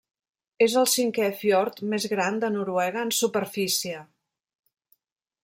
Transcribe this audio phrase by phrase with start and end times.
[0.67, 4.01] És el cinquè fiord més gran de Noruega en superfície.